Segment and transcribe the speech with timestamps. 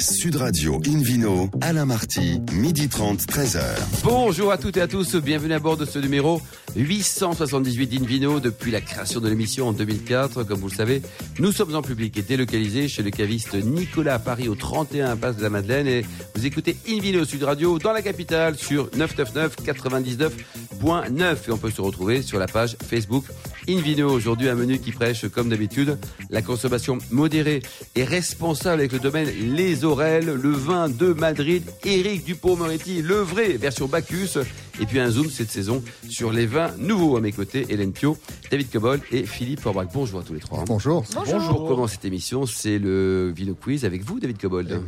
[0.00, 3.60] Sud Radio Invino, Alain Marty, midi 30, 13h.
[4.04, 6.40] Bonjour à toutes et à tous, bienvenue à bord de ce numéro
[6.76, 10.44] 878 d'Invino depuis la création de l'émission en 2004.
[10.44, 11.02] Comme vous le savez,
[11.40, 15.36] nous sommes en public et délocalisés chez le caviste Nicolas à Paris au 31 Passe
[15.36, 16.04] de la Madeleine et
[16.34, 21.80] vous écoutez Invino Sud Radio dans la capitale sur 999 99.9 et on peut se
[21.80, 23.24] retrouver sur la page Facebook
[23.68, 24.10] Invino.
[24.10, 25.98] Aujourd'hui un menu qui prêche comme d'habitude
[26.30, 27.62] la consommation modérée
[27.94, 33.52] et responsable avec le domaine Les Aurelles, le vin de Madrid, Éric Dupont-Moretti, le vrai
[33.58, 34.38] version Bacchus
[34.80, 38.16] et puis un zoom cette saison sur les vins nouveaux à mes côtés, Hélène Pio,
[38.50, 39.88] David Cobol et Philippe Forbach.
[39.92, 40.64] Bonjour à tous les trois.
[40.64, 41.04] Bonjour.
[41.14, 41.48] Bonjour.
[41.48, 44.82] Pour commencer cette émission, c'est le Vino Quiz avec vous, David Cobold.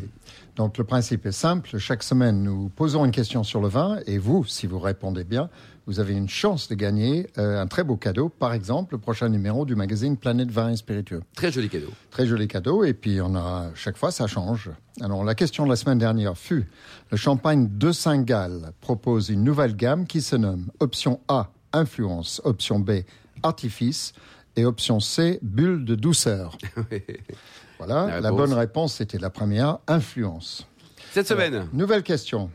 [0.61, 1.79] Donc le principe est simple.
[1.79, 5.49] Chaque semaine, nous posons une question sur le vin et vous, si vous répondez bien,
[5.87, 8.29] vous avez une chance de gagner euh, un très beau cadeau.
[8.29, 11.23] Par exemple, le prochain numéro du magazine Planète Vin et Spiritueux.
[11.35, 11.89] Très joli cadeau.
[12.11, 12.85] Très joli cadeau.
[12.85, 14.69] Et puis, on a, chaque fois, ça change.
[15.01, 16.67] Alors, la question de la semaine dernière fut,
[17.11, 22.81] le champagne de Saint-Gall propose une nouvelle gamme qui se nomme option A, influence, option
[22.81, 23.05] B,
[23.43, 24.13] artifice,
[24.57, 26.59] et option C, bulle de douceur.
[27.87, 30.67] voilà, La bonne réponse, c'était la première, influence.
[31.13, 32.51] Cette semaine, Nouvelle question.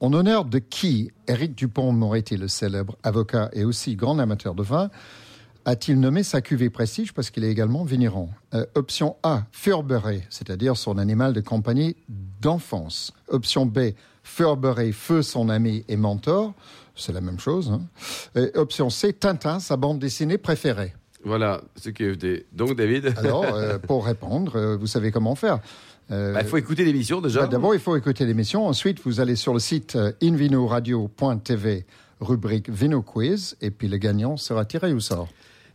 [0.00, 4.90] En honneur de qui Éric Dupont-Moretti, le célèbre avocat et aussi grand amateur de vin,
[5.66, 10.76] a-t-il nommé sa cuvée prestige parce qu'il est également vigneron Euh, Option A, Furberay, c'est-à-dire
[10.76, 11.96] son animal de compagnie
[12.40, 13.12] d'enfance.
[13.28, 13.90] Option B,
[14.22, 16.54] Furberay, feu son ami et mentor,
[16.94, 17.70] c'est la même chose.
[17.70, 17.82] hein.
[18.36, 20.94] Et option C, Tintin, sa bande dessinée préférée.
[21.24, 22.46] Voilà ce qui est FD.
[22.52, 25.58] Donc David, Alors, euh, pour répondre, euh, vous savez comment faire.
[26.10, 27.40] Euh, bah, il faut écouter l'émission déjà.
[27.42, 28.66] bah, D'abord, il faut écouter l'émission.
[28.66, 31.86] Ensuite, vous allez sur le site invinoradio.tv,
[32.20, 35.28] rubrique Vino Quiz, et puis le gagnant sera tiré au sort.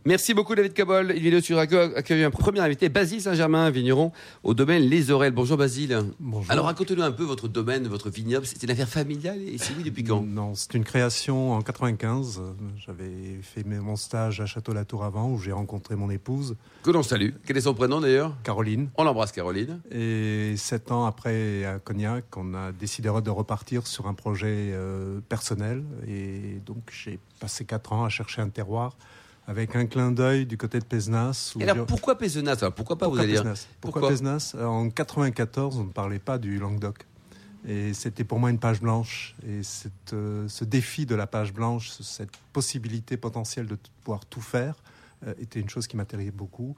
[0.06, 1.10] Merci beaucoup David Cabol.
[1.10, 4.12] Invino sur Radio accueille un premier invité, Basile Saint-Germain, vigneron
[4.44, 5.32] au domaine Les Aurelles.
[5.32, 5.98] Bonjour Basile.
[6.20, 6.48] Bonjour.
[6.48, 8.46] Alors racontez-nous un peu votre domaine, votre vignoble.
[8.46, 10.22] C'est une affaire familiale et c'est oui depuis quand?
[10.22, 12.38] Non, c'est une création en 95.
[12.38, 12.52] Euh,
[12.86, 17.30] J'avais fait mon stage à Château-Latour avant, où j'ai rencontré mon épouse, Que l'on salue.
[17.44, 18.32] Quel est son prénom d'ailleurs?
[18.44, 18.90] Caroline.
[18.98, 19.80] On l'embrasse Caroline.
[19.90, 25.18] Et sept ans après, à Cognac, on a décidé de repartir sur un projet euh,
[25.28, 25.82] personnel.
[26.06, 28.96] Et donc, j'ai passé quatre ans à chercher un terroir
[29.46, 31.54] avec un clin d'œil du côté de Pézenas.
[31.60, 33.42] Et alors pourquoi Pézenas Pourquoi pas Pourquoi vous allez dire?
[33.80, 34.08] Pourquoi, Pourquoi?
[34.10, 37.06] Pézenas Euh, En 94, on ne parlait pas du Languedoc.
[37.68, 39.34] Et c'était pour moi une page blanche.
[39.46, 44.24] Et cette, euh, ce défi de la page blanche, ce- cette possibilité potentielle de pouvoir
[44.26, 44.74] tout faire,
[45.26, 46.76] euh, était une chose qui m'intéressait beaucoup.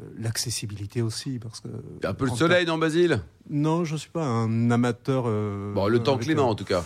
[0.00, 1.68] Euh, L'accessibilité aussi, parce que...
[2.04, 3.20] Un peu le soleil, non Basile?
[3.50, 5.24] Non, je ne suis pas un amateur...
[5.24, 6.84] Bon, le temps clément en tout cas.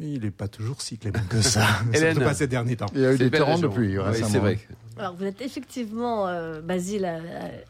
[0.00, 1.66] Il n'est pas toujours si clément que ça.
[1.92, 2.12] Hélène.
[2.12, 2.86] Surtout pas ces derniers temps.
[2.94, 4.58] Il y a eu des torrents depuis Oui, c'est vrai.
[4.98, 7.20] Alors, vous êtes effectivement, euh, Basile, à,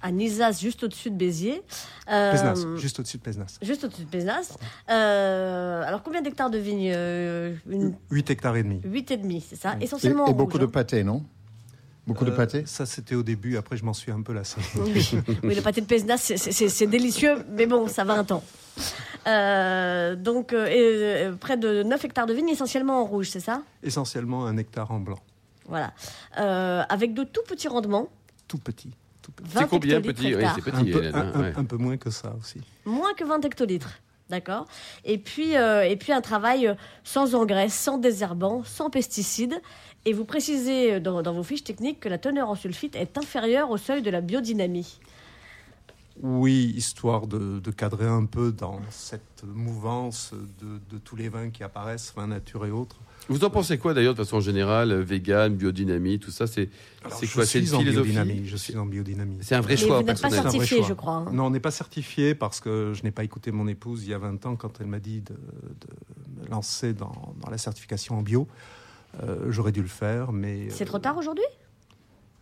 [0.03, 1.63] à Nizas, juste au-dessus de Béziers.
[2.11, 3.59] Euh, Pézenas, juste au-dessus de Pézenas.
[3.63, 4.57] Juste au-dessus de Pézenas.
[4.91, 7.95] Euh, alors, combien d'hectares de vignes euh, une...
[8.11, 8.81] 8 hectares et demi.
[8.85, 10.71] 8,5, c'est ça Et, Essentiellement et en beaucoup rouge, de hein.
[10.71, 11.25] pâté, non?
[12.13, 13.57] Beaucoup de Euh, pâté Ça, c'était au début.
[13.57, 14.61] Après, je m'en suis un peu lassé.
[14.77, 15.09] Oui,
[15.45, 18.43] oui, le pâté de Pézenas, c'est- délicieux, mais bon, ça va un temps.
[19.27, 23.41] Euh, donc, euh, et, euh, près de 9 hectares de vignes, essentiellement en rouge, c'est
[23.41, 23.63] ça?
[23.83, 25.19] Essentiellement un hectare en blanc.
[25.69, 25.93] Voilà.
[26.39, 28.09] Euh, avec de tout petits rendements.
[28.49, 28.91] Tout petit.
[29.23, 29.49] Tout petit.
[29.53, 30.35] 20 C'est combien hectolitres petit?
[30.35, 30.91] Oui, Un petit.
[30.91, 31.53] peu, Hélène, un, un- ouais.
[31.57, 32.61] un peu moins que ça aussi.
[32.85, 33.93] Moins que 20 hectolitres.
[34.31, 34.67] D'accord
[35.05, 36.73] et, puis, euh, et puis un travail
[37.03, 39.61] sans engrais, sans désherbants, sans pesticides.
[40.07, 43.19] Et vous précisez euh, dans, dans vos fiches techniques que la teneur en sulfite est
[43.19, 44.99] inférieure au seuil de la biodynamie.
[46.23, 51.49] Oui, histoire de, de cadrer un peu dans cette mouvance de, de tous les vins
[51.49, 52.97] qui apparaissent, vins nature et autres.
[53.29, 56.69] Vous en pensez quoi d'ailleurs de façon générale Vegan, biodynamie, tout ça C'est
[57.33, 58.47] quoi C'est une suis en philosophie biodynamie.
[58.47, 59.39] Je suis en biodynamie.
[59.41, 60.89] C'est un vrai Mais choix vous n'êtes pas certifié, choix.
[60.89, 61.13] je crois.
[61.15, 61.31] hein.
[61.33, 64.15] Non, on n'est pas certifié parce que je n'ai pas écouté mon épouse il y
[64.15, 68.19] a 20 ans quand elle m'a dit de, de me lancer dans, dans la certification
[68.19, 68.47] en bio.
[69.23, 71.45] Euh, J'aurais dû le faire, mais C'est euh, trop tard aujourd'hui?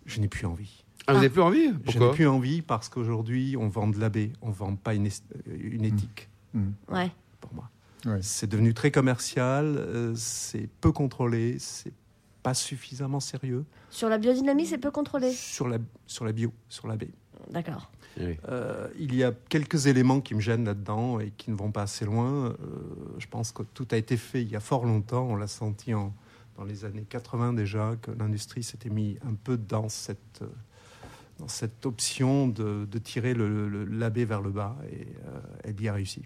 [0.07, 0.85] je n'ai plus envie.
[1.07, 1.67] Ah, vous n'avez plus envie?
[1.67, 5.07] Je n'ai Pourquoi plus envie parce qu'aujourd'hui, on vend de l'abbé, on vend pas une,
[5.07, 6.29] es- une éthique
[6.89, 7.11] Ouais.
[7.41, 7.69] pour moi.
[8.07, 8.19] Ouais.
[8.23, 11.93] C'est devenu très commercial, euh, c'est peu contrôlé, c'est
[12.43, 15.31] pas suffisamment sérieux Sur la biodynamie, c'est peu contrôlé?
[15.33, 17.11] sur la, sur la bio, sur la baie.
[17.51, 17.91] D'accord.
[18.21, 18.37] Oui.
[18.49, 21.83] Euh, il y a quelques éléments qui me gênent là-dedans et qui ne vont pas
[21.83, 22.47] assez loin.
[22.47, 22.55] Euh,
[23.19, 25.27] je pense que tout a été fait il y a fort longtemps.
[25.29, 26.15] On l'a senti en,
[26.59, 30.47] dans les années 80 déjà, que l'industrie s'était mis un peu dans cette, euh,
[31.39, 35.81] dans cette option de, de tirer le, le- l'abbé vers le bas et euh, elle
[35.81, 36.23] y a réussi.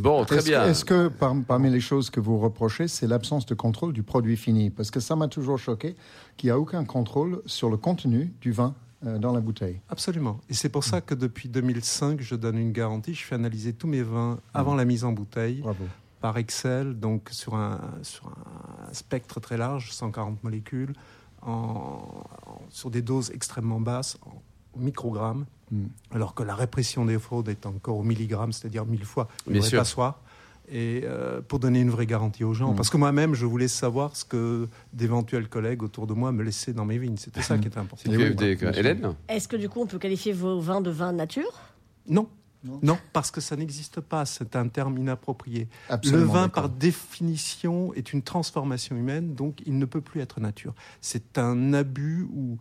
[0.00, 0.64] Bon, très Est-ce bien.
[0.64, 4.02] que, est-ce que par- parmi les choses que vous reprochez, c'est l'absence de contrôle du
[4.02, 4.70] produit fini?
[4.70, 5.96] Parce que ça m'a toujours choqué
[6.36, 8.74] qu'il n'y a aucun contrôle sur le contenu du vin
[9.06, 9.80] euh, dans la bouteille.
[9.88, 10.40] Absolument.
[10.48, 13.14] Et c'est pour ça que depuis 2005, je donne une garantie.
[13.14, 15.84] Je fais analyser tous mes vins avant la mise en bouteille Bravo.
[16.24, 20.94] Par Excel, donc sur un, sur un spectre très large, 140 molécules,
[21.42, 21.50] en,
[22.46, 24.40] en- sur des doses extrêmement basses, en
[24.80, 25.84] microgrammes, Mm.
[26.12, 29.78] alors que la répression des fraudes est encore au milligramme, c'est-à-dire mille fois une sûr.
[29.78, 30.20] passoire.
[30.70, 32.76] Et euh, pour donner une vraie garantie aux gens, Mm.
[32.76, 36.72] parce que moi-même, je voulais savoir ce que d'éventuels collègues autour de moi me laissaient
[36.72, 37.18] dans mes vignes.
[37.18, 38.10] C'était ça qui était important.
[38.10, 38.34] Oui.
[38.80, 39.14] Hélène?
[39.28, 41.52] Est-ce que du coup on peut qualifier vos vins de vins nature?
[42.08, 42.28] Non.
[42.64, 42.80] Non.
[42.82, 45.68] Non, parce que ça n'existe pas, c'est un terme inapproprié.
[45.90, 50.40] Absolument le vin, par définition, est une transformation humaine, donc il ne peut plus être
[50.40, 50.74] nature.
[51.02, 52.58] C'est un abus où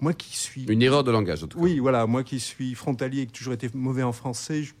[0.00, 0.64] moi qui suis...
[0.64, 1.64] Une erreur de langage, en tout cas.
[1.64, 4.72] Oui, voilà, moi qui suis frontalier et qui ai toujours été mauvais en français, je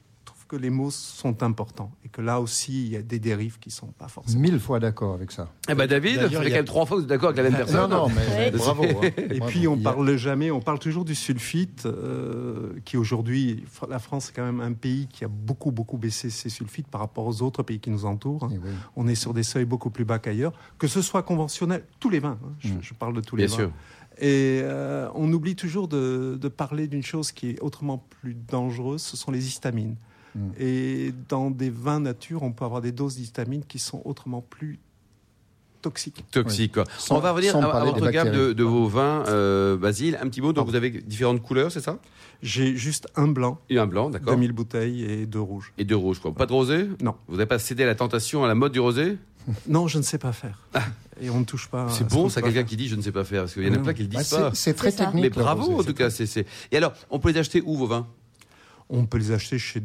[0.50, 1.92] que les mots sont importants.
[2.04, 4.40] Et que là aussi, il y a des dérives qui ne sont pas forcément...
[4.42, 5.48] Mille fois d'accord avec ça.
[5.68, 7.36] Eh ben David, quand il y a- même trois fois que vous êtes d'accord avec
[7.44, 7.88] la même personne.
[7.88, 8.82] Non, non, mais bravo.
[8.84, 9.10] hein.
[9.16, 9.46] Et Bravo.
[9.52, 14.32] puis on parle jamais, on parle toujours du sulfite, euh, qui aujourd'hui, la France est
[14.34, 17.62] quand même un pays qui a beaucoup beaucoup baissé ses sulfites par rapport aux autres
[17.62, 18.48] pays qui nous entourent.
[18.52, 18.70] Eh oui.
[18.96, 22.18] On est sur des seuils beaucoup plus bas qu'ailleurs, que ce soit conventionnel, tous les
[22.18, 22.38] vins.
[22.44, 22.78] hein, je, Mm.
[22.82, 23.62] je parle de tous les Bien vins.
[23.62, 23.72] sûr.
[24.18, 29.00] Et euh, on oublie toujours de, de parler d'une chose qui est autrement plus dangereuse,
[29.00, 29.94] ce sont les histamines.
[30.34, 30.48] Mm.
[30.58, 34.78] Et dans des vins nature, on peut avoir des doses d'histamines qui sont autrement plus
[35.82, 36.24] toxiques.
[36.30, 36.84] Toxique, quoi.
[36.98, 40.18] Sans- On va revenir à, à votre gamme de, vos vins, euh, Basile.
[40.20, 41.98] Un petit mot, donc vous avez différentes couleurs, c'est ça?
[42.42, 45.72] J'ai juste un blanc, Et un blanc, d'accord 2000 bouteilles et deux rouges.
[45.78, 46.32] Et deux rouges, quoi.
[46.34, 46.88] Pas de rosé?
[47.02, 47.14] Non.
[47.28, 49.16] Vous n'avez pas cédé à la tentation, à la mode du rosé?
[49.68, 50.58] Non, je ne sais pas faire.
[51.20, 51.88] Et on ne touche pas.
[51.88, 53.42] C'est ce bon, ça, quelqu'un qui dit je ne sais pas faire.
[53.42, 53.82] Parce qu'il y en a Ouais.
[53.82, 54.50] plein qui le Bah, disent c'est pas.
[54.54, 55.22] c'est très technique.
[55.22, 56.08] Mais bravo, rosé, en tout cas.
[56.70, 58.06] Et alors, on peut les acheter où, vos vins?
[58.90, 59.82] On peut les acheter chez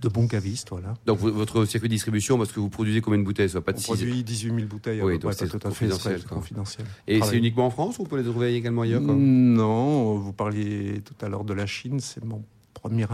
[0.00, 0.94] de bons cavistes, voilà.
[1.06, 3.78] Donc, votre circuit de distribution, parce que vous produisez combien de bouteilles Ça pas de
[3.78, 3.86] On six.
[3.86, 5.00] produit 18 000 bouteilles.
[5.00, 5.88] à Oui, peu c'est tout à fait,
[6.28, 6.86] confidentiel.
[7.06, 9.14] Et c'est uniquement en France ou on peut les trouver également ailleurs quoi?
[9.16, 13.06] Non, vous parliez tout à l'heure de la Chine, c'est mon premier.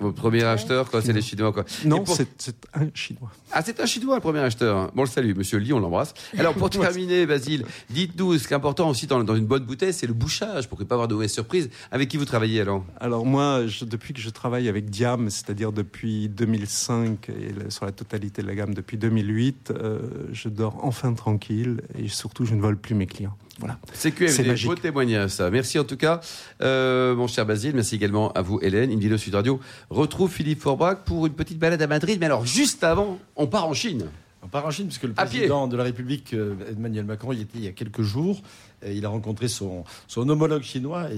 [0.00, 1.64] Vos premiers acheteurs, quoi, c'est les Chinois, quoi.
[1.84, 3.30] Non, pour- c'est un chinois.
[3.52, 4.90] Ah, c'est un Chinois, le premier acheteur.
[4.94, 6.14] Bon, le salut, monsieur Lee, on l'embrasse.
[6.38, 9.92] Alors, pour terminer, Basile, dites-nous, ce qui est important aussi dans, dans une bonne bouteille,
[9.92, 11.70] c'est le bouchage, pour ne pas avoir de mauvaises surprises.
[11.90, 12.84] Avec qui vous travaillez alors?
[13.00, 17.92] Alors moi, je- depuis que je travaille avec Diam, c'est-à-dire depuis 2005 et sur la
[17.92, 19.98] totalité de la gamme depuis 2008, euh,
[20.32, 23.36] je dors enfin tranquille et surtout je ne vole plus mes clients.
[23.58, 23.78] Voilà.
[23.92, 24.68] C'est QFD, C'est magique.
[24.68, 25.50] beau témoignage ça.
[25.50, 26.20] Merci en tout cas,
[26.62, 27.74] euh, mon cher Basile.
[27.74, 28.90] Merci également à vous, Hélène.
[28.92, 29.58] Indilo Sud Radio
[29.90, 32.18] retrouve Philippe Forbach pour une petite balade à Madrid.
[32.20, 34.06] Mais alors, juste avant, on part en Chine.
[34.42, 35.38] On part en Chine puisque le À pied.
[35.40, 38.40] président de la République, euh, Emmanuel Macron, y était il y a quelques jours.
[38.84, 41.08] Et il a rencontré son, son homologue chinois,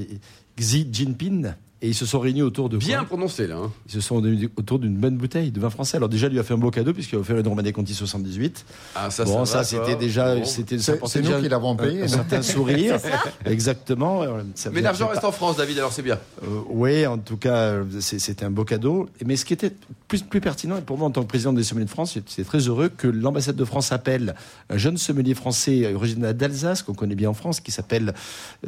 [0.58, 3.56] Xi Jinping, et ils se sont réunis autour de Bien quoi prononcé là.
[3.56, 3.70] hein.
[3.86, 5.96] Ils se sont réunis autour d'une bonne bouteille de vin français.
[5.96, 7.94] Alors déjà, il lui a fait un beau cadeau puisqu'il a offert une Romanée Conti
[7.94, 8.64] 78.
[8.94, 10.44] Ah, ça, bon, ça, ça, c'était déjà, Bon.
[10.44, 11.98] c'était, ça C'est nous déjà qui l'avons un- payé.
[12.00, 12.98] Un, non certain sourire,
[13.44, 14.22] exactement.
[14.54, 16.18] Ça Mais l'argent reste en France, David, alors c'est bien.
[16.42, 19.08] euh, oui, en tout cas, euh, c'était un beau cadeau.
[19.24, 19.72] Mais ce qui était
[20.08, 22.44] plus, plus pertinent, et pour moi en tant que président des sommeliers de France, c'est
[22.44, 24.34] très heureux que l'ambassade de France appelle
[24.68, 28.14] un jeune sommelier français originaire d'Alsace, qu'on connaît bien en France, qui s'appelle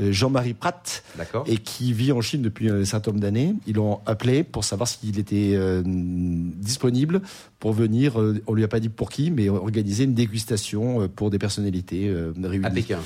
[0.00, 1.44] euh, Jean-Marie Pratt, D'accord.
[1.46, 3.54] et qui vit en Chine depuis un certain nombre d'années.
[3.66, 7.22] Ils l'ont appelé pour savoir s'il était euh, disponible
[7.58, 11.08] pour venir, euh, on lui a pas dit pour qui, mais organiser une dégustation euh,
[11.08, 12.66] pour des personnalités euh, réunies.
[12.66, 12.98] À Pékin.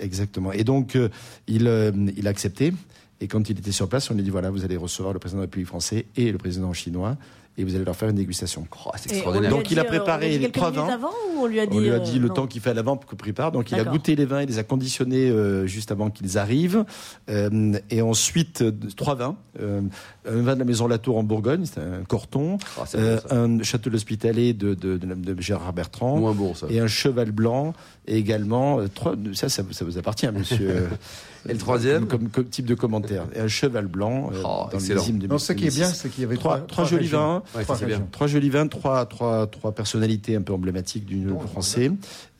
[0.00, 0.50] Exactement.
[0.50, 0.98] Et donc,
[1.46, 1.70] il,
[2.16, 2.72] il a accepté.
[3.20, 5.20] Et quand il était sur place, on lui a dit voilà, vous allez recevoir le
[5.20, 7.16] président de la République français et le président chinois,
[7.60, 8.66] et vous allez leur faire une dégustation.
[8.86, 9.50] Oh, c'est extraordinaire.
[9.50, 10.88] lui Donc, il a dit, euh, préparé on lui a dit les trois vins.
[10.88, 12.60] avant ou on lui a dit On lui a euh, dit le non temps qu'il
[12.60, 13.52] fait à l'avant pour qu'il prépare.
[13.52, 16.84] Donc, il a goûté les vins, il les a conditionnés euh, juste avant qu'ils arrivent.
[17.28, 19.36] Euh, et ensuite, euh, trois vins.
[19.60, 19.82] Euh,
[20.28, 22.58] un vin de la maison Latour en Bourgogne, c'est un Corton.
[22.78, 23.34] Oh, bon, Euh, ça.
[23.36, 26.18] un château l'Hospitalet de, de, de, de Gérard Bertrand.
[26.18, 26.66] Moins bon, ça.
[26.70, 27.74] Et un cheval blanc.
[28.06, 30.88] Et également, euh, trois, ça, ça, ça vous appartient, monsieur.
[31.48, 33.24] Et le troisième comme, comme- comme type de commentaire.
[33.34, 34.80] Et un cheval blanc euh, Oh, dans excellent.
[34.80, 35.98] le millésime de Non, ce qui est bien, 2006.
[36.00, 37.42] c'est qu'il y avait Trois- trois, trois jolis vins.
[37.56, 37.64] Ouais,
[38.12, 41.90] Trois jolis vins, trois, trois, trois personnalités un peu emblématiques du Bon, français,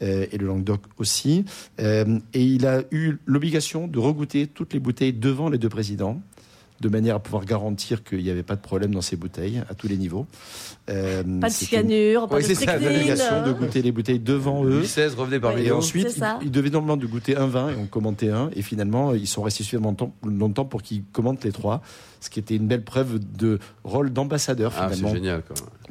[0.02, 1.45] euh, et le Languedoc aussi.
[1.80, 6.21] Euh, et il a eu l'obligation de regoûter toutes les bouteilles devant les deux présidents,
[6.80, 9.75] de manière à pouvoir garantir qu'il n'y avait pas de problème dans ces bouteilles, à
[9.75, 10.26] tous les niveaux.
[10.88, 12.88] Euh, Pas de c'était une cyanure, pas Oui, de c'est ça, strychnine.
[12.88, 14.70] obligation de goûter les bouteilles devant eux.
[14.78, 17.75] Louis XVI, revenez parmi Et ensuite, ils, ils devaient normalement de goûter un vin et
[17.78, 18.50] on commentait un.
[18.56, 21.82] Et finalement, ils sont restés suffisamment longtemps, longtemps pour qu'ils commentent les trois.
[22.21, 25.43] Ce qui était une belle preuve de rôle d'ambassadeur Ah, finalement génial,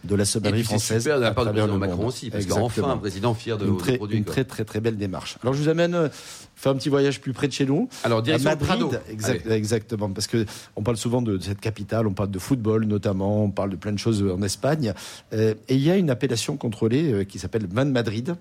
[0.03, 1.01] de la sommellerie française.
[1.01, 3.65] super de la à part du président Macron aussi, parce qu'enfin un président fier de
[3.65, 4.17] une très, produits.
[4.19, 4.33] une quoi.
[4.33, 5.37] très très très belle démarche.
[5.41, 6.07] Alors je vous amène euh,
[6.55, 7.89] faire un petit voyage plus près de chez nous.
[8.03, 8.91] Alors, À direction Madrid, Prado.
[9.09, 9.55] exact- Allez.
[9.55, 10.45] exactement, parce que
[10.75, 13.91] on parle souvent de cette capitale, on parle de football notamment, on parle de plein
[13.91, 14.93] de choses en Espagne,
[15.33, 18.35] Euh, et il y a une appellation contrôlée euh, qui s'appelle vin de Madrid.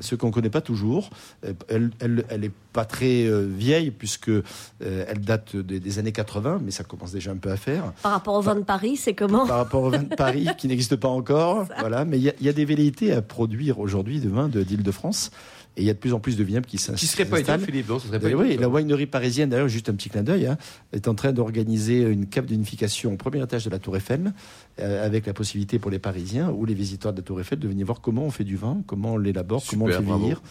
[0.00, 1.10] Ce qu'on ne connaît pas toujours.
[1.44, 4.42] Euh, elle, elle, elle est pas très euh, vieille puisque euh,
[4.80, 7.92] elle date des, des années 80, mais ça commence déjà un peu à faire.
[8.02, 9.46] Par rapport au vin de Paris, c'est comment?
[9.46, 12.04] Par rapport au vin de Paris, qui n'existe pas encore, voilà.
[12.04, 15.30] Mais il y, y a des velléités à produire aujourd'hui de vin de- d'Île-de-France,
[15.76, 17.36] et il y a de plus en plus de vignobles qui s'in- Qui serait pas
[17.38, 17.60] s'installent.
[17.62, 20.46] Philippe Non, ce serait pas oui, la winery parisienne, d'ailleurs, juste un petit clin d'œil,
[20.46, 20.58] hein,
[20.92, 24.32] est en train d'organiser une cave d'unification au premier étage de la Tour Eiffel,
[24.80, 27.68] euh, avec la possibilité pour les Parisiens ou les visiteurs de la Tour Eiffel de
[27.68, 30.42] venir voir comment on fait du vin, comment on l'élabore, comment on le fait vieillir.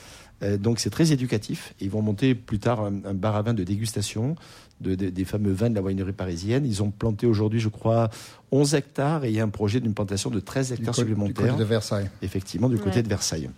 [0.44, 1.76] Euh, donc c'est très éducatif.
[1.80, 4.36] Ils vont monter plus tard un, un bar à vin de dégustation
[4.80, 6.66] de- de- des fameux vins de la winery parisienne.
[6.66, 8.10] Ils ont planté aujourd'hui, je crois,
[8.52, 11.00] 11 hectares et il y a un projet d'une plantation de 13 Du hectares du
[11.02, 12.10] supplémentaires, côté de Versailles.
[12.24, 13.52] effectivement, du côté de Versailles.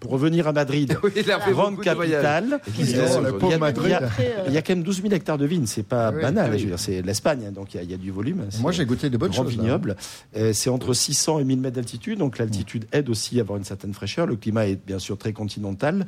[0.00, 3.84] Pour revenir à Madrid, Oui, il a fait grande capitale, il y a- Madrid.
[3.86, 5.84] il y a- Très, il y a quand même 12 000 hectares de vignes, c'est
[5.84, 6.50] pas Oui, banal.
[6.54, 6.68] oui.
[6.76, 8.46] c'est l'Espagne, hein, donc il y, a- il y a du volume.
[8.60, 9.56] Moi, j'ai goûté de bonnes choses.
[9.56, 9.62] là.
[9.62, 9.96] vignoble.
[10.36, 13.64] Euh, c'est entre 600 et 1000 mètres d'altitude, donc l'altitude aide aussi à avoir une
[13.64, 14.26] certaine fraîcheur.
[14.26, 16.06] Le climat est bien sûr très continental.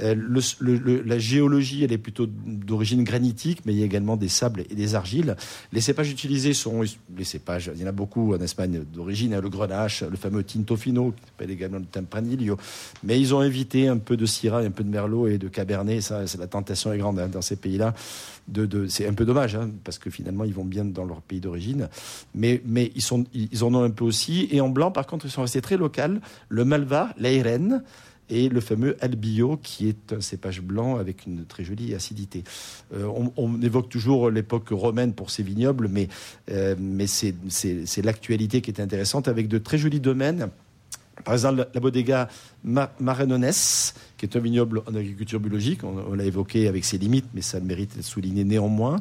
[0.00, 3.86] Euh, le- le- le- la géologie, elle est plutôt d'origine granitique, mais il y a
[3.86, 5.36] également des sables et des argiles.
[5.72, 6.82] Les cépages utilisés sont
[7.16, 10.42] les cépages, il y en a beaucoup en Espagne d'origine, hein, le grenache, le fameux
[10.42, 12.56] Tinto Fino, qui s'appelle également le Tempranillo.
[13.04, 16.00] Mais ils ont invité un peu de Syrah, un peu de Merlot et de Cabernet.
[16.00, 17.94] Ça, la tentation est grande hein, dans ces pays-là.
[18.88, 21.88] C'est un peu dommage, hein, parce que finalement, ils vont bien dans leur pays d'origine.
[22.34, 24.48] Mais, ils, en ont un peu aussi.
[24.50, 25.92] Et en blanc, par contre, ils sont restés très locaux.
[26.48, 27.82] Le Malva, l'Airen
[28.28, 32.44] et le fameux Albio, qui est un cépage blanc avec une très jolie acidité.
[32.94, 36.08] Euh, on, évoque toujours l'époque romaine pour ces vignobles, mais,
[36.50, 36.74] euh,
[37.06, 40.50] c'est l'actualité qui est intéressante, avec de très jolis domaines.
[41.24, 42.28] Par exemple, la- bodega
[42.64, 43.50] Ma- Marenones,
[44.16, 47.42] qui est un vignoble en agriculture biologique, on, on l'a évoqué avec ses limites, mais
[47.42, 49.00] ça mérite d'être souligné néanmoins.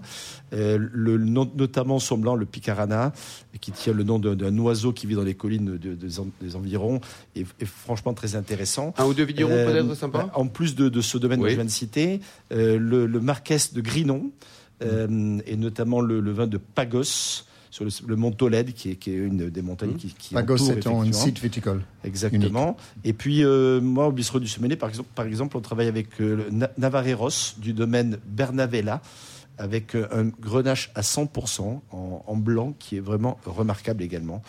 [0.54, 3.14] Euh, le, notamment son blanc, le Picarana,
[3.62, 6.56] qui tient le nom d'un, oiseau qui vit dans les collines de- des en- des
[6.56, 7.00] environs,
[7.36, 8.94] est, est franchement très intéressant.
[8.98, 11.46] Un ou deux vignerons Euh, peut-être sympa En plus de, de ce domaine Oui.
[11.46, 12.20] que je viens de citer,
[12.52, 14.32] euh, le, le Marquès de Grinon,
[14.82, 19.10] et notamment le, le vin de Pagos, sur le, le mont Tolède, qui est, qui
[19.12, 21.82] est une des montagnes qui, qui Pagos étant un site viticole.
[22.04, 22.78] Exactement.
[23.04, 26.20] Et puis, euh, moi, au bistrot du Semené, par exemple, par exemple, on travaille avec
[26.22, 29.02] euh, Navarreros du domaine Bernavella,
[29.58, 34.42] avec euh, un grenache à 100% en, en blanc, qui est vraiment remarquable également,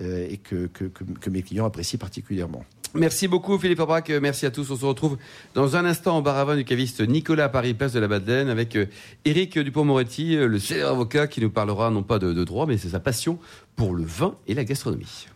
[0.00, 2.64] euh, et que, que, que- que mes clients apprécient particulièrement.
[2.94, 4.68] Merci beaucoup Philippe Aubrac, merci à tous.
[4.70, 5.16] On se retrouve
[5.54, 8.08] dans un instant au bar à vin du caviste Nicolas à Paris, place de la
[8.08, 8.86] Madeleine, avec euh,
[9.24, 12.78] Éric Dupont-Moretti, euh, le célèbre avocat qui nous parlera non pas de, de droit, mais
[12.78, 13.38] c'est sa passion
[13.76, 15.26] pour le vin et la gastronomie.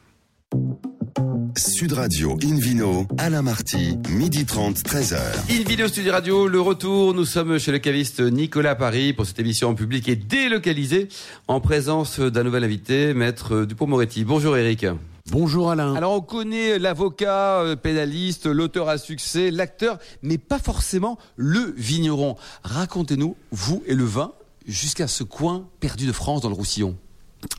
[1.56, 5.18] Sud Radio Invino, Alain Marty, midi 30, 13h.
[5.56, 7.14] Une vidéo Studio Radio, le retour.
[7.14, 11.08] Nous sommes chez le caviste Nicolas Paris pour cette émission en public et délocalisée
[11.46, 14.24] en présence d'un nouvel invité, maître Dupont-Moretti.
[14.24, 14.86] Bonjour Éric.
[15.30, 15.94] Bonjour Alain.
[15.94, 22.36] Alors on connaît l'avocat, euh, pénaliste, l'auteur à succès, l'acteur, mais pas forcément le vigneron.
[22.62, 24.32] Racontez-nous, vous et le vin,
[24.66, 26.98] jusqu'à ce coin perdu de France dans le Roussillon.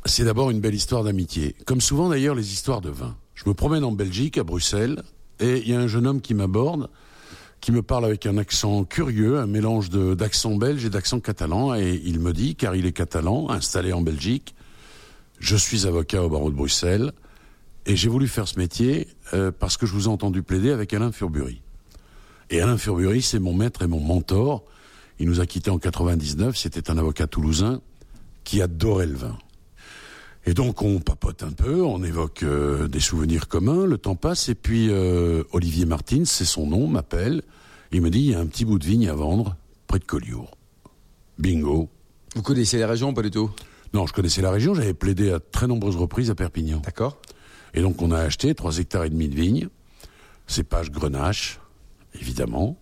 [0.05, 1.55] C'est d'abord une belle histoire d'amitié.
[1.65, 3.17] Comme souvent d'ailleurs les histoires de vin.
[3.33, 5.01] Je me promène en Belgique, à Bruxelles,
[5.39, 6.91] et il y a un jeune homme qui m'aborde,
[7.61, 11.99] qui me parle avec un accent curieux, un mélange d'accent belge et d'accent catalan, et
[12.05, 14.53] il me dit, car il est catalan, installé en Belgique,
[15.39, 17.11] je suis avocat au barreau de Bruxelles,
[17.85, 20.93] et j'ai voulu faire ce métier euh, parce que je vous ai entendu plaider avec
[20.93, 21.61] Alain Furbury.
[22.49, 24.63] Et Alain Furbury, c'est mon maître et mon mentor.
[25.19, 27.81] Il nous a quittés en 99, c'était un avocat toulousain
[28.43, 29.37] qui adorait le vin.
[30.45, 34.49] Et donc on papote un peu, on évoque euh, des souvenirs communs, le temps passe,
[34.49, 37.41] et puis euh, Olivier Martins, c'est son nom, m'appelle.
[37.91, 39.55] Il me dit, il y a un petit bout de vigne à vendre,
[39.87, 40.55] près de Collioure.
[41.39, 41.89] Bingo.
[42.35, 43.49] Vous connaissez les régions, pas du tout?
[43.93, 46.81] Non, je connaissais la région, j'avais plaidé à très nombreuses reprises à Perpignan.
[46.83, 47.17] D'accord.
[47.75, 49.67] Et donc on a acheté 3 hectares et demi de vignes,
[50.47, 51.59] cépage grenache,
[52.19, 52.77] évidemment.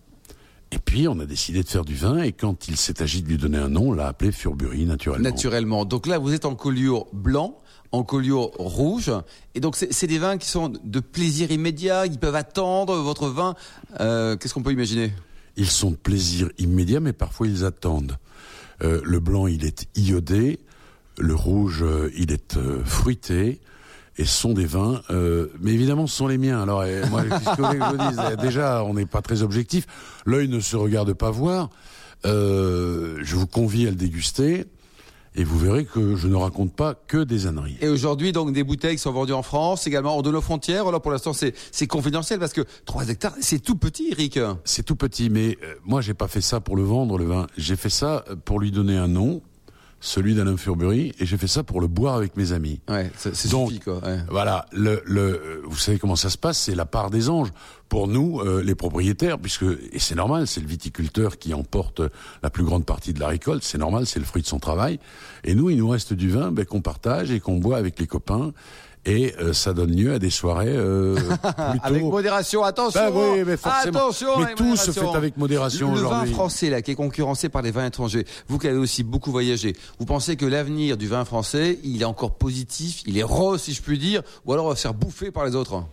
[0.72, 3.28] Et puis on a décidé de faire du vin, et quand il s'est agi de
[3.28, 5.22] lui donner un nom, on l'a appelé Furbury, naturellement.
[5.22, 5.84] Naturellement.
[5.84, 7.60] Donc là, vous êtes en collioure blanc,
[7.92, 9.12] en collioure rouge.
[9.54, 13.54] Et donc, c'est des vins qui sont de plaisir immédiat, qui peuvent attendre votre vin.
[14.00, 15.12] Euh, Qu'est-ce qu'on peut imaginer?
[15.56, 18.16] Ils sont de plaisir immédiat, mais parfois ils attendent.
[18.82, 20.58] Euh, le blanc, il est iodé.
[21.18, 23.60] Le rouge, euh, il est euh, fruité.
[24.16, 26.62] Et ce sont des vins, euh, mais évidemment, ce sont les miens.
[26.62, 28.18] Alors, euh, moi, qu'est-ce que je dise?
[28.20, 29.86] Euh, Déjà, on n'est pas très objectif.
[30.24, 31.68] L'œil ne se regarde pas voir.
[32.24, 34.66] Euh, je vous convie à le déguster,
[35.36, 37.76] et vous verrez que je ne raconte pas que des âneries.
[37.80, 40.86] Et aujourd'hui, donc, des bouteilles qui sont vendues en France, également hors de nos frontières.
[40.86, 44.38] Alors, pour l'instant, c'est c'est confidentiel parce que 3 hectares, c'est tout petit, Eric.
[44.64, 47.48] C'est tout petit, mais euh, moi j'ai pas fait ça pour le vendre le vin.
[47.58, 49.42] J'ai fait ça euh, pour lui donner un nom.
[50.04, 52.78] Celui d'Alain Furbury, et j'ai fait ça pour le boire avec mes amis.
[52.88, 54.04] Ouais, c'est suffit, quoi.
[54.04, 54.18] ouais.
[54.28, 57.48] Voilà, le, le, vous savez comment ça se passe, c'est la part des anges.
[57.88, 62.02] Pour nous, euh, les propriétaires, puisque et c'est normal, c'est le viticulteur qui emporte
[62.42, 64.98] la plus grande partie de la récolte, c'est normal, c'est le fruit de son travail.
[65.42, 68.06] Et nous, il nous reste du vin ben, qu'on partage et qu'on boit avec les
[68.06, 68.52] copains.
[69.06, 71.14] Et euh, ça donne lieu à des soirées euh,
[71.70, 71.84] plutôt.
[71.84, 73.00] Avec modération, attention.
[73.00, 73.98] Ben oui, mais forcément.
[73.98, 76.32] Attention, Mais tout se fait avec modération Le vin aujourd'hui.
[76.32, 78.24] français, là, qui est concurrencé par les vins étrangers.
[78.48, 82.06] Vous qui avez aussi beaucoup voyagé, vous pensez que l'avenir du vin français, il est
[82.06, 84.94] encore positif, il est rose, si je puis dire, ou alors on va se faire
[84.94, 85.84] bouffer par les autres?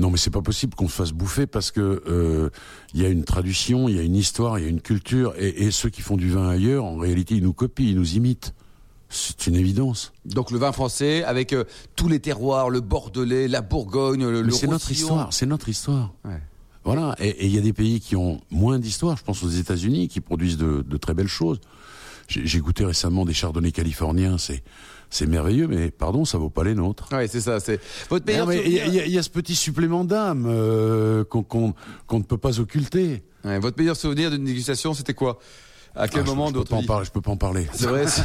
[0.00, 2.48] Non, mais c'est pas possible qu'on se fasse bouffer parce que euh,
[2.94, 5.34] il y a une tradition, il y a une histoire, il y a une culture,
[5.38, 8.14] et, et ceux qui font du vin ailleurs, en réalité, ils nous copient, ils nous
[8.14, 8.54] imitent.
[9.12, 10.12] C'est une évidence.
[10.24, 11.64] Donc le vin français, avec euh,
[11.96, 16.14] tous les terroirs, le Bordelais, la Bourgogne, le, le c'est notre histoire, c'est notre histoire.
[16.24, 16.40] Ouais.
[16.84, 19.16] Voilà, et il y a des pays qui ont moins d'histoire.
[19.16, 21.60] Je pense aux États-Unis qui produisent de, de très belles choses.
[22.28, 24.62] J'ai goûté récemment des chardonnays californiens, c'est
[25.12, 27.08] c'est merveilleux, mais pardon, ça vaut pas les nôtres.
[27.10, 27.58] Ouais, c'est ça.
[27.58, 28.86] C'est votre meilleur il y, a- souvenir.
[28.86, 31.74] il y a- il y a ce petit supplément d'âme euh, qu'on
[32.12, 33.24] ne peut pas occulter.
[33.44, 35.40] Ouais, votre meilleur souvenir d'une dégustation, c'était quoi?
[35.96, 37.36] À quel Ah, je- moment je, de peux pas en parler, je peux pas en
[37.36, 37.66] parler.
[37.72, 38.22] C'est vrai, c'est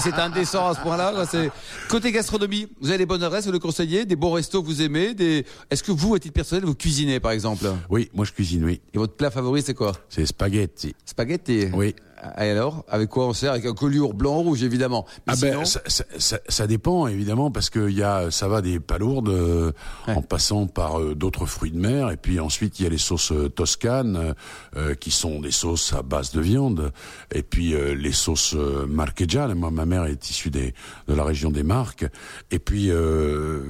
[0.00, 1.12] c'est indécent à ce point-là.
[1.12, 1.50] quoi, c'est-
[1.88, 4.82] Côté gastronomie, vous avez des bonnes adresses, vous le conseillez, des bons restos que vous
[4.82, 5.14] aimez.
[5.14, 5.44] Des...
[5.70, 7.66] Est-ce que vous, à titre personnel, vous cuisinez par exemple?
[7.90, 8.80] Oui, moi je cuisine, oui.
[8.94, 9.92] Et votre plat favori, c'est quoi?
[10.08, 10.94] C'est spaghetti.
[11.04, 11.66] Spaghetti.
[11.74, 11.94] Oui.
[12.38, 13.52] Et alors, avec quoi on sert?
[13.52, 15.06] Avec un collier blanc rouge, évidemment.
[15.26, 18.60] Mais Ah ben, ça, ça- ça- ça dépend évidemment parce que y a ça va
[18.62, 19.72] des palourdes euh,
[20.06, 20.14] Ouais.
[20.14, 22.98] en passant par euh, d'autres fruits de mer et puis ensuite il y a les
[22.98, 24.34] sauces euh, toscanes
[24.76, 26.92] euh, qui sont des sauces à base de viande
[27.32, 28.54] et puis euh, les sauces
[28.88, 30.74] marchegiane moi ma mère est issue des
[31.08, 32.06] de la région des Marques
[32.50, 33.62] et puis euh,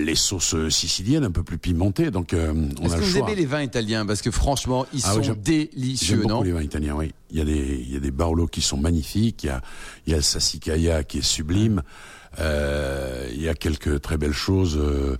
[0.00, 3.18] les sauces siciliennes un peu plus pimentées donc euh, on Est-ce a que le vous
[3.18, 3.28] choix.
[3.28, 4.06] aimez les vins italiens?
[4.06, 6.34] Parce que franchement, ils Ah oui, sont j'aime- délicieux, J'aime non?
[6.36, 7.12] beaucoup les vins italiens, oui.
[7.32, 9.42] Il y a des, il y a des Barolo qui sont magnifiques.
[9.44, 9.62] Il y a,
[10.06, 11.82] il y a le Sassicaia qui est sublime.
[12.38, 14.76] Euh, il y a quelques très belles choses.
[14.78, 15.16] euh,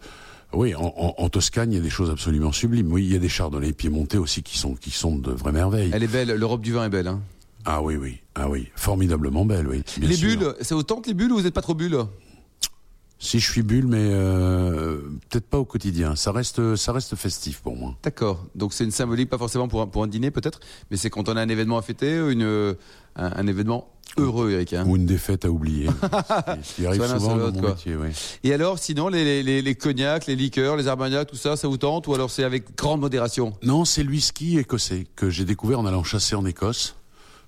[0.53, 2.93] oui, en, en- en Toscane, il y a des choses absolument sublimes.
[2.93, 5.91] Oui, il y a des chardonnays piémontais aussi qui sont, qui sont de vraies merveilles.
[5.95, 7.09] Elle est belle, l'Europe du vin est belle.
[7.09, 7.21] Hein.
[7.65, 9.83] Ah oui, oui, ah oui, formidablement belle, oui.
[10.01, 10.29] les sûr.
[10.29, 11.97] bulles, ça vous tente les bulles ou vous n'êtes pas trop bulles?
[13.25, 14.99] Si je suis bulle, mais euh,
[15.31, 16.17] peut-être pas au quotidien.
[16.17, 17.95] Ça reste, ça reste festif pour moi.
[18.03, 18.45] D'accord.
[18.57, 20.59] Donc c'est une symbolique, pas forcément pour un, pour un dîner peut-être,
[20.91, 22.43] mais c'est quand on a un événement à fêter, une,
[23.15, 24.73] un, un événement heureux, Eric.
[24.73, 24.85] hein.
[24.89, 25.87] Ou une défaite à oublier.
[26.65, 28.09] Ce qui arrive souvent dans l'autre, mon métier, oui.
[28.43, 31.69] Et alors, sinon, les, les, les, les cognacs, les liqueurs, les armagnacs, tout ça, ça
[31.69, 33.55] vous tente ou alors c'est avec grande modération?
[33.63, 36.97] Non, c'est le whisky écossais que j'ai découvert en allant chasser en Écosse.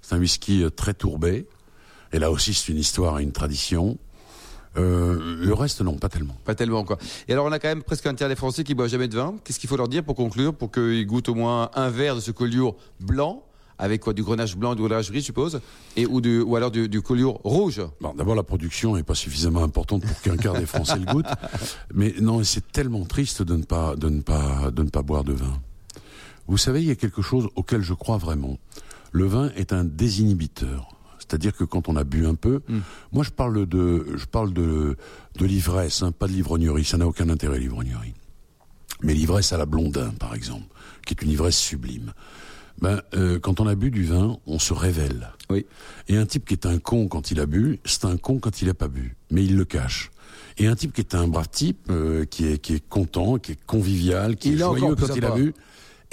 [0.03, 1.49] C'est un whisky euh, très tourbé.
[2.13, 3.99] Et là aussi, c'est une histoire et une tradition.
[4.77, 6.37] Euh, le reste, non, pas tellement.
[6.45, 6.99] Pas tellement, quoi.
[7.29, 9.17] Et alors, on a quand même presque un tiers des Français qui boivent jamais de
[9.17, 9.35] vin.
[9.45, 12.21] Qu'est-ce qu'il faut leur dire pour conclure, pour qu'ils goûtent au moins un verre de
[12.21, 13.45] ce collioure blanc,
[13.79, 15.61] avec quoi Du grenage blanc, du grenage gris, je suppose,
[15.97, 17.83] et, ou, du, ou alors du, du collioure rouge?
[18.01, 21.27] Bon, d'abord, la production n'est pas suffisamment importante pour qu'un quart des Français le goûtent.
[21.95, 25.25] Mais non, c'est tellement triste de ne pas, de ne pas, de ne pas boire
[25.25, 25.61] de vin.
[26.47, 28.59] Vous savez, il y a quelque chose auquel je crois vraiment.
[29.13, 30.94] Le vin est un désinhibiteur.
[31.27, 32.61] C'est-à-dire que quand on a bu un peu,
[33.13, 34.97] moi je parle de, je parle de,
[35.39, 36.85] de l'ivresse, hein, pas de l'ivrognerie.
[36.85, 38.15] Ça n'a aucun intérêt l'ivrognerie.
[39.03, 40.67] Mais l'ivresse à la Blondin, par exemple,
[41.07, 42.13] qui est une ivresse sublime.
[42.81, 45.31] Ben, euh, quand on a bu du vin, on se révèle.
[45.49, 45.65] Oui.
[46.09, 48.63] Et un type qui est un con quand il a bu, c'est un con quand
[48.63, 50.11] il n'a pas bu, mais il le cache.
[50.59, 53.53] Et un type qui est un brave type, euh, qui est qui est content, qui
[53.53, 55.55] est convivial, qui Il est joyeux quand il a bu,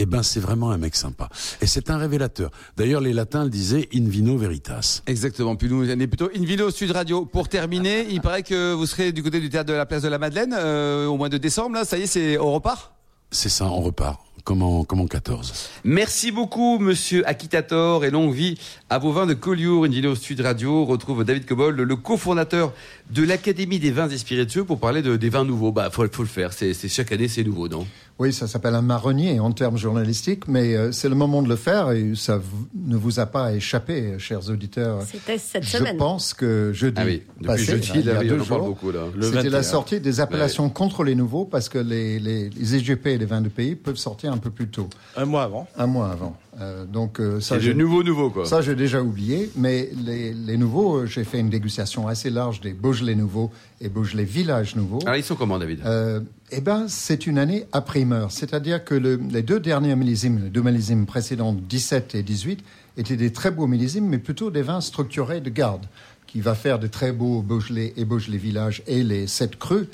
[0.02, 1.30] eh ben c'est vraiment un mec sympa.
[1.62, 2.52] Et c'est un révélateur.
[2.78, 5.04] D'ailleurs, les latins le disaient in vino veritas.
[5.08, 5.56] Exactement.
[5.56, 7.26] Puis nous, on est plutôt in vino Sud Radio.
[7.26, 10.10] Pour terminer, il paraît que vous serez du côté du théâtre de la place de
[10.10, 11.76] la Madeleine euh, au mois de décembre.
[11.76, 12.94] Là, ça y est, c'est on repart?
[13.32, 14.20] C'est ça, on repart.
[14.44, 15.54] Comme en, comme en 14.
[15.84, 18.58] Merci beaucoup, monsieur Akitator, et longue vie
[18.90, 19.86] à vos vins de Collioure.
[19.86, 22.74] Invino Sud Radio retrouve David Cobol, le cofondateur
[23.12, 25.72] de l'Académie des vins et spiritueux, pour parler de, des vins nouveaux.
[25.72, 26.54] Bah, faut, faut le faire.
[26.54, 27.86] C'est, c'est chaque année, c'est nouveau, non?
[28.20, 31.56] Oui, ça s'appelle un marronnier en termes journalistiques, mais euh, c'est le moment de le
[31.56, 32.40] faire et ça
[32.76, 35.02] ne vous a pas échappé, chers auditeurs.
[35.12, 35.98] C'était cette Je semaine.
[35.98, 38.92] pense que jeudi, Ah oui, depuis passé, jeudi, il y a deux parle jours, beaucoup,
[38.92, 39.06] là.
[39.16, 39.52] Le c'était 21.
[39.52, 43.26] la sortie des appellations contre les nouveaux parce que les, les, les IGP et les
[43.26, 45.68] vins de pays peuvent sortir un peu plus tôt, Un mois avant.
[45.78, 46.38] un mois avant.
[46.60, 48.46] Euh, donc euh, ça, C'est j'ai- nouveau, nouveau, quoi.
[48.46, 52.60] ça j'ai déjà oublié, mais les, les nouveaux, euh, j'ai fait une dégustation assez large
[52.60, 55.00] des Beaujolais nouveaux et Beaujolais Village nouveaux.
[55.04, 55.80] Alors, ils sont comment, David?
[55.86, 56.20] Euh,
[56.52, 58.32] eh ben, c'est une année à primeur.
[58.32, 62.60] C'est-à-dire que le- les deux derniers millésimes, les deux millésimes précédents, 17 et 18,
[62.98, 65.86] étaient des très beaux millésimes, mais plutôt des vins structurés de garde,
[66.28, 69.88] qui va faire de très beaux Beaujolais et Beaujolais Village et les sept crus.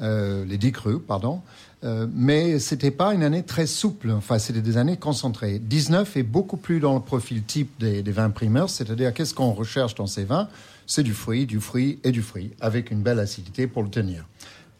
[0.00, 1.40] Euh, les 10 crus, pardon.
[1.84, 4.10] Euh, mais c'était pas une année très souple.
[4.10, 5.58] Enfin, c'était des années concentrées.
[5.58, 9.52] 19 est beaucoup plus dans le profil type des, des vins primeurs, c'est-à-dire qu'est-ce qu'on
[9.52, 10.48] recherche dans ces vins?
[10.86, 14.24] C'est du fruit, du fruit et du fruit, avec une belle acidité pour le tenir.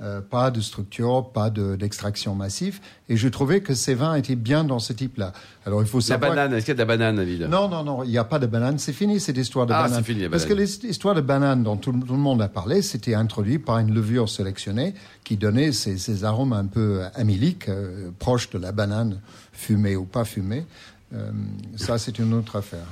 [0.00, 2.78] Euh, pas de structure, pas de- d'extraction massive.
[3.08, 5.32] Et je trouvais que ces vins étaient bien dans ce type-là.
[5.66, 6.30] Alors il faut La savoir.
[6.30, 7.42] banane, est-ce qu'il y a de la banane, David?
[7.50, 8.78] Non, non, non, il n'y a pas de banane.
[8.78, 9.98] C'est fini cette histoire de Ah, banane.
[9.98, 10.54] c'est fini, la Parce que
[10.86, 14.28] histoires de banane dont tout, tout le monde a parlé, c'était introduit par une levure
[14.28, 19.18] sélectionnée qui donnait ces, ces arômes un peu amyliques, euh, proches de la banane,
[19.52, 20.64] fumée ou pas fumée.
[21.12, 21.32] Euh,
[21.74, 22.86] ça, c'est une autre affaire.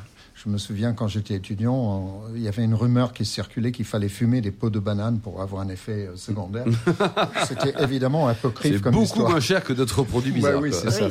[0.46, 3.84] Je me souviens quand j'étais étudiant, on- il y avait une rumeur qui circulait qu'il
[3.84, 6.64] fallait fumer des peaux de banane pour avoir un effet euh, secondaire.
[7.48, 9.30] c'était évidemment apocryphe C'est comme beaucoup histoire.
[9.30, 10.60] moins cher que d'autres produits bizarres.
[10.60, 10.78] oui, quoi.
[10.78, 11.08] c'est ça.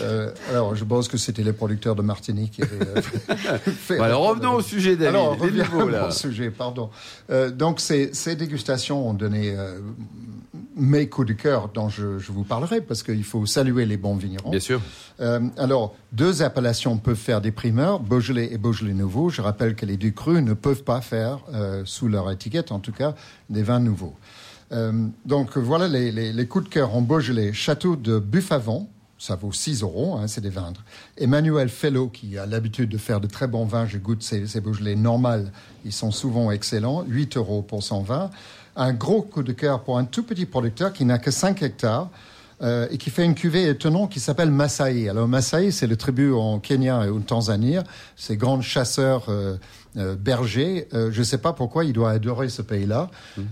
[0.00, 3.00] Euh, alors, je pense que c'était les producteurs de Martinique qui avaient euh,
[3.60, 3.98] fait.
[3.98, 5.14] Bon, alors revenons au sujet, David.
[5.14, 6.90] Alors, revenons au sujet, pardon.
[7.30, 9.54] Euh, donc, ces, ces dégustations ont donné
[10.76, 14.14] mes coups de cœur dont je, je vous parlerai, parce qu'il faut saluer les bons
[14.16, 14.50] vignerons.
[14.50, 14.80] Bien sûr.
[15.20, 19.30] Euh, alors, deux appellations peuvent faire des primeurs, Beaujolais et Beaujolais nouveau.
[19.30, 22.78] Je rappelle que les deux crus ne peuvent pas faire, euh, sous leur étiquette en
[22.78, 23.14] tout cas,
[23.48, 24.14] des vins nouveaux.
[24.72, 27.52] Euh, donc voilà les, les- les coups de cœur en Beaujolais.
[27.52, 30.74] Château de Buffavon, ça vaut 6 euros, hein, c'est des vins.
[31.16, 34.60] Emmanuel Fellow, qui a l'habitude de faire de très bons vins, je goûte ces, ces
[34.60, 35.46] Beaujolais normaux,
[35.86, 38.30] ils sont souvent excellents, 8 euros pour son vin.
[38.76, 42.10] Un gros coup de cœur pour un tout petit producteur qui n'a que 5 hectares,
[42.62, 45.10] euh, et qui fait une cuvée étonnante qui s'appelle Masai.
[45.10, 47.76] Alors Masai, c'est le tribu en Kenya et en Tanzanie,
[48.16, 49.58] ces grands chasseurs euh,
[49.98, 50.88] euh, bergers.
[50.92, 53.10] Je ne sais pas pourquoi il doit adorer ce pays-là.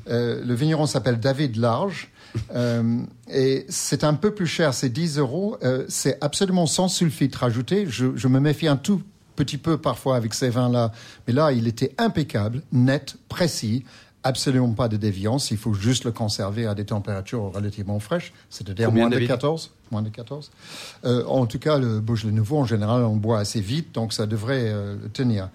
[0.08, 2.10] Euh, le vigneron s'appelle David Large.
[3.30, 5.56] Et c'est un peu plus cher, c'est 10 euros.
[5.88, 7.84] C'est absolument sans sulfite rajouté.
[7.88, 9.02] Je, je me méfie un tout
[9.36, 10.92] petit peu parfois avec ces vins-là,
[11.26, 13.84] mais là, il était impeccable, net, précis,
[14.24, 15.50] absolument pas de déviance.
[15.50, 19.70] Il faut juste le conserver à des températures relativement fraîches, c'est-à-dire moins de David 14.
[19.92, 20.50] Moins de 14.
[21.04, 24.26] Euh, en tout cas, le Beaujolais nouveau, en général, on boit assez vite, donc ça
[24.26, 25.50] devrait euh, tenir.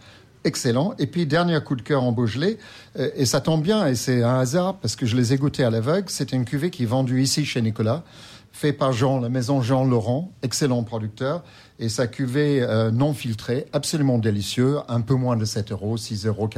[0.46, 0.94] Excellent.
[1.00, 2.58] Et puis, dernier coup de cœur en Beaujolais,
[2.98, 5.64] euh, et ça tombe bien, et c'est un hasard, parce que je les ai goûtés
[5.64, 6.10] à l'aveugle.
[6.10, 8.04] C'est une cuvée qui est vendue ici chez Nicolas,
[8.52, 11.44] fait par Jean, la maison Jean Laurent, excellent producteur,
[11.80, 16.28] et sa cuvée euh, non filtrée, absolument délicieux, un peu moins de 7 euros, 6,90
[16.28, 16.50] euros,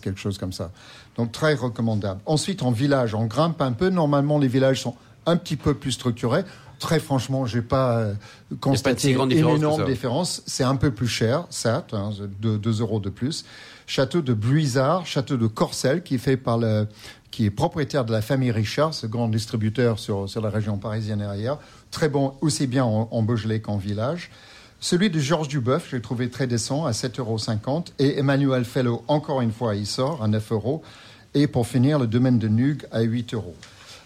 [0.00, 0.70] quelque chose comme ça.
[1.16, 2.20] Donc très recommandable.
[2.26, 3.88] Ensuite, en village, on grimpe un peu.
[3.90, 4.94] Normalement, les villages sont
[5.26, 6.44] un petit peu plus structurés.
[6.78, 8.14] Très franchement, j'ai pas euh,
[8.60, 10.42] constaté grande une différence que énorme différence.
[10.46, 13.44] C'est un peu plus cher, certes, hein, de 2 euros de plus.
[13.86, 16.86] Château de Bruisard, château de Corcelles, qui est fait par le,
[17.30, 21.20] qui est propriétaire de la famille Richard, ce grand distributeur sur, sur la région parisienne
[21.20, 21.58] et ailleurs.
[21.90, 24.30] Très bon, aussi bien en, en Beaujolais qu'en village.
[24.82, 27.84] Celui de Georges Duboeuf, j'ai trouvé très décent, à 7,50 euros.
[27.98, 30.82] Et Emmanuel Fellow, encore une fois, il sort à 9 euros.
[31.34, 33.54] Et pour finir, le domaine de Nug à 8 euros.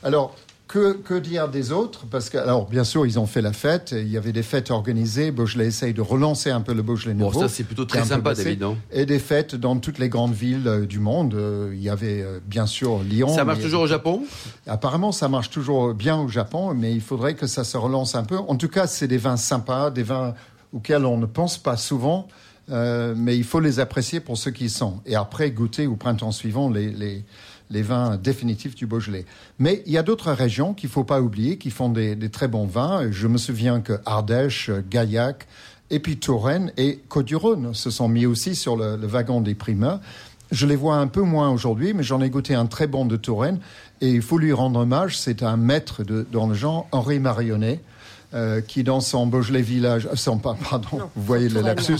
[0.02, 0.34] Alors,
[0.74, 2.04] que, que dire des autres?
[2.10, 3.94] Parce que, alors, bien sûr, ils ont fait la fête.
[3.96, 5.30] Il y avait des fêtes organisées.
[5.30, 7.42] Beaujolais essaye de relancer un peu le Beaujolais Bon, nouveau.
[7.42, 8.34] ça, c'est plutôt très sympa.
[8.34, 11.34] David, non Et des fêtes dans toutes les grandes villes euh, du monde.
[11.34, 13.28] Euh, il y avait, euh, bien sûr, Lyon.
[13.28, 14.24] Ça marche toujours au Japon?
[14.66, 18.24] Apparemment, ça marche toujours bien au Japon, mais il faudrait que ça se relance un
[18.24, 18.37] peu.
[18.37, 20.34] En tout cas, c'est des vins sympas, des vins
[20.72, 22.26] auxquels on ne pense pas souvent,
[22.70, 25.00] euh, mais il faut les apprécier pour ce qu'ils sont.
[25.06, 27.24] Et après, goûter au printemps suivant les, les,
[27.70, 29.24] les vins définitifs du Beaujolais.
[29.59, 32.48] Mais il y a d'autres régions qu'il ne faut pas oublier, qui font des, très
[32.48, 33.11] bons vins.
[33.11, 35.46] Je me souviens que Ardèche, Gaillac,
[35.90, 40.00] et puis Touraine et Côte-du-Rhône se sont mis aussi sur le, le wagon des primeurs.
[40.50, 43.16] Je les vois un peu moins aujourd'hui, mais j'en ai goûté un très bon de
[43.16, 43.59] Touraine.
[44.00, 47.81] Et il faut lui rendre hommage, c'est un maître de, dans le genre, Henri Marionnet,
[48.34, 51.96] euh, qui dans son Beaujolais village, euh, son, pas- pardon, vous voyez le lapsus,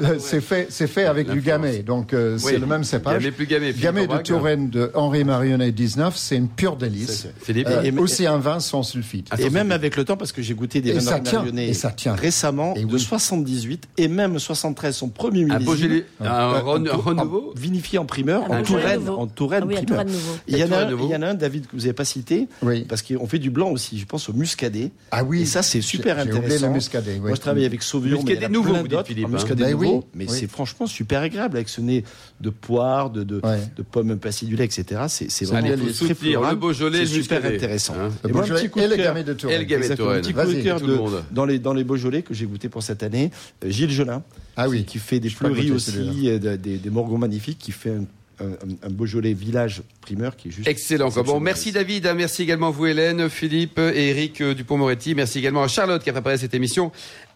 [0.00, 3.18] euh, c'est fait, c'est fait avec du gamay, donc euh, c'est Oui, le même cépage.
[3.22, 4.16] Gamay plus gamay, Gamay de.
[4.18, 7.26] Touraine de Henri Marionnet 19, c'est une pure délice.
[7.42, 9.28] Philippe Euh, Et- et- aussi un vin sans sulfite.
[9.30, 11.28] Ah, Et même avec le temps, parce que j'ai goûté des Et vins ça de
[11.28, 12.14] tient, Marionnet et ça tient.
[12.14, 13.00] récemment, Et de oui.
[13.00, 15.64] 78 et même 73, son premier Un millésime.
[15.66, 18.82] Beaujolais, un Euh, Ron- en- un Ron en- nouveau Vinifié en primeur, Un en Beaujolais
[18.82, 19.12] Touraine, nouveau.
[19.18, 20.04] en Touraine Ah primeur.
[20.48, 22.48] Il y, en a un, en David, que vous n'avez pas cité,
[22.88, 24.90] parce qu'on fait du blanc aussi, je pense au muscadet.
[25.10, 25.42] Ah oui.
[25.42, 26.66] Et ça, c'est super intéressant.
[26.68, 27.20] le muscadet, oui.
[27.20, 29.04] Moi, je travaille avec Sauvignon, mais il y en Muscadet a nouveau, plein.
[29.04, 29.28] Philippe, hein.
[29.32, 30.36] muscadet Ben nouveau, oui, mais oui.
[30.38, 32.04] c'est franchement super agréable avec ce nez
[32.40, 33.60] de poire, de, de, Ouais.
[33.76, 35.02] de pommes un peu acidulées, etc.
[35.08, 36.50] C'est Allez, vraiment très floral.
[36.54, 37.94] le Beaujolais, super muscadet, intéressant.
[37.98, 38.10] hein.
[38.24, 39.04] Le Et moi, un petit coup et de le cœur.
[39.06, 39.56] gamay de Touraine.
[39.56, 40.06] Et le gamay de Exactement.
[40.08, 40.18] Touraine.
[40.18, 41.24] Un petit coup de Vas-y, cœur tout le de- monde.
[41.30, 43.30] dans les, dans les Beaujolais que j'ai goûté pour cette année.
[43.64, 44.22] Euh, Gilles Gelin,
[44.56, 44.84] Ah oui.
[44.84, 48.04] qui, fait des goûter aussi, euh, de- des, des morgons magnifiques, qui fait un,
[48.40, 50.68] un- un Beaujolais village primeur qui est juste.
[50.68, 51.08] Excellent.
[51.24, 55.14] Bon, merci David, hein, merci également vous Hélène, Philippe et Eric euh, Dupont-Moretti.
[55.14, 56.90] Merci également à Charlotte qui a préparé cette émission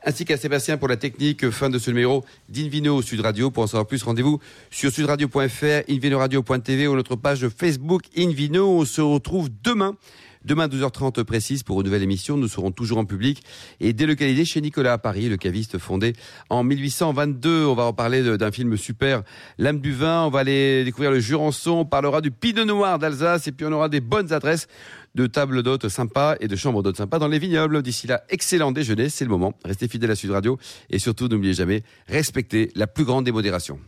[0.04, 1.50] ainsi qu'à Sébastien pour la technique.
[1.50, 3.50] Fin de ce numéro d'Invino Sud Radio.
[3.50, 4.38] Pour en savoir plus, rendez-vous
[4.70, 8.80] sur sudradio.fr, invinoradio.tv ou notre page Facebook Invino.
[8.80, 9.96] On se retrouve demain.
[10.44, 12.36] Demain, 12h30 précise, pour une nouvelle émission.
[12.36, 13.42] Nous serons toujours en public
[13.80, 16.12] et délocalisés chez Nicolas à Paris, le caviste fondé
[16.48, 17.66] en 1822.
[17.66, 19.22] On va en parler d'un film super,
[19.58, 20.24] L'âme du vin.
[20.24, 21.72] On va aller découvrir le Jurançon.
[21.72, 24.68] On parlera du Pinot Noir d'Alsace et puis on aura des bonnes adresses
[25.14, 27.82] de tables d'hôtes sympas et de chambres d'hôtes sympas dans les vignobles.
[27.82, 29.54] D'ici là, excellent déjeuner, c'est le moment.
[29.64, 30.58] Restez fidèles à Sud Radio
[30.90, 33.80] et surtout, n'oubliez jamais, respectez la plus grande démodération.